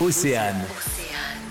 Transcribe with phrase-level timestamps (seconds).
[0.00, 0.66] Océane.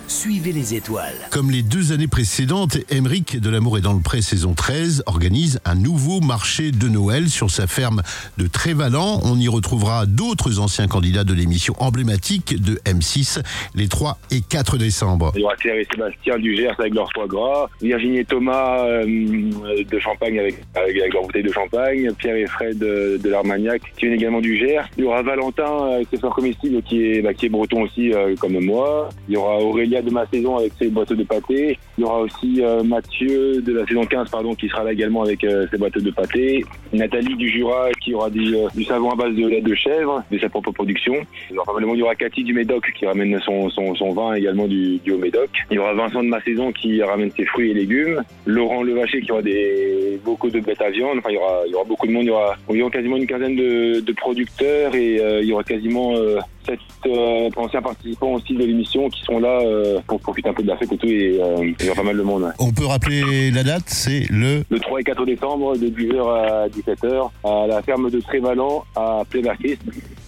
[0.08, 1.16] Suivez les étoiles.
[1.32, 5.60] Comme les deux années précédentes, Emeric de l'Amour et dans le Pré saison 13 organise
[5.64, 8.02] un nouveau marché de Noël sur sa ferme
[8.38, 9.22] de Trévalan.
[9.24, 13.42] On y retrouvera d'autres anciens candidats de l'émission emblématique de M6
[13.76, 15.32] les 3 et 4 décembre.
[15.36, 18.86] Il y aura Claire et Sébastien du Gers avec leur foie gras, Virginie et Thomas
[18.86, 23.30] euh, de Champagne avec, avec, avec leur bouteille de champagne, Pierre et Fred de, de
[23.30, 24.90] l'Armagnac qui viennent également du Gers.
[24.98, 28.36] Il y aura Valentin avec ses comestibles qui est, bah, qui est breton aussi euh,
[28.40, 29.10] comme moi.
[29.30, 29.60] Il y aura
[30.02, 31.78] De ma saison avec ses boîtes de pâté.
[31.98, 35.22] Il y aura aussi euh, Mathieu de la saison 15 pardon qui sera là également
[35.22, 36.66] avec euh, ses boîtes de pâté.
[36.92, 40.24] Nathalie du Jura qui aura du, euh, du savon à base de lait de chèvre,
[40.32, 41.16] de sa propre production.
[41.50, 41.74] Il y aura.
[41.84, 45.50] Il y Cathy du Médoc qui ramène son, son, son vin également du, du Haut-Médoc.
[45.70, 48.24] Il y aura Vincent de ma saison qui ramène ses fruits et légumes.
[48.46, 51.18] Laurent Levacher qui aura des, beaucoup de bêtes à viande.
[51.20, 52.26] Enfin, il y aura, il y aura beaucoup de monde.
[52.70, 56.14] Il y aura quasiment une quinzaine de, de producteurs et euh, il y aura quasiment
[56.16, 60.54] euh, sept euh, anciens participants aussi de l'émission qui sont là euh, pour profiter un
[60.54, 61.08] peu de la fête et tout.
[61.08, 62.44] Et euh, il y aura pas mal de monde.
[62.44, 62.50] ouais.
[62.60, 64.64] On peut rappeler la date, c'est le...
[64.70, 69.22] Le 3 et 4 décembre de 10h à 17h à la ferme de Trévalan à
[69.30, 69.78] Plémarquis.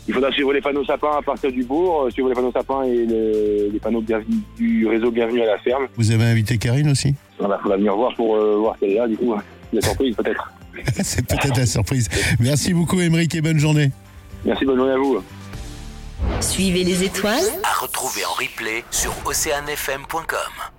[0.08, 2.84] Il faudra suivre les panneaux sapins à partir du bourg, euh, suivre les panneaux sapins
[2.84, 4.04] et le- les panneaux
[4.58, 5.88] du réseau Bienvenue à la ferme.
[5.98, 9.08] Vous avez invité Karine aussi Il faudra venir voir pour euh, voir qu'elle est là,
[9.08, 9.34] du coup.
[9.74, 10.52] La surprise peut-être.
[11.04, 12.08] C'est peut-être la surprise.
[12.40, 13.92] Merci beaucoup Emeric et bonne journée.
[14.46, 15.22] Merci, bonne journée à vous.
[16.40, 20.75] Suivez les étoiles À retrouver en replay sur oceanfm.com.